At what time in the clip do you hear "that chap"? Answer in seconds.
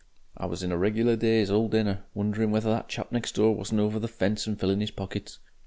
2.71-3.11